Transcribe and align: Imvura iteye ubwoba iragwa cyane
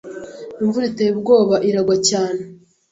Imvura 0.63 0.85
iteye 0.91 1.11
ubwoba 1.13 1.55
iragwa 1.69 1.95
cyane 2.09 2.41